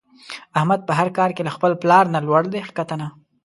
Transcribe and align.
احمد 0.57 0.79
په 0.87 0.93
هر 0.99 1.07
کار 1.17 1.29
کې 1.35 1.41
له 1.47 1.51
خپل 1.55 1.71
پلار 1.81 2.05
نه 2.13 2.19
لوړ 2.27 2.43
دی 2.53 2.59
ښکته 2.67 2.95
نه. 3.01 3.07